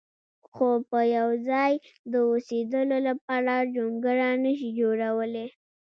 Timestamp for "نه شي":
4.43-4.69